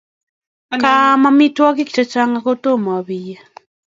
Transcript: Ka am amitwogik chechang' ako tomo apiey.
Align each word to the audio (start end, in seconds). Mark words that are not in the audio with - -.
Ka 0.81 0.91
am 1.13 1.23
amitwogik 1.29 1.89
chechang' 1.95 2.37
ako 2.39 2.51
tomo 2.63 2.89
apiey. 2.99 3.37